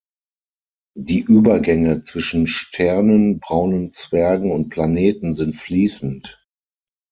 Die 0.97 1.19
Übergänge 1.19 2.01
zwischen 2.01 2.47
Sternen, 2.47 3.39
Braunen 3.39 3.91
Zwergen 3.91 4.51
und 4.51 4.69
Planeten 4.69 5.35
sind 5.35 5.55
fließend. 5.55 6.41